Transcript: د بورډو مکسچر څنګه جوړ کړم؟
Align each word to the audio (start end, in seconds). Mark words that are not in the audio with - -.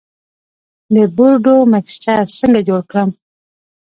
د 0.93 0.95
بورډو 1.15 1.55
مکسچر 1.73 2.19
څنګه 2.39 2.59
جوړ 2.67 2.81
کړم؟ 2.89 3.09